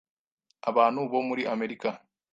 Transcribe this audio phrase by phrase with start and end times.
[0.69, 1.89] abantu bo muri Amerika,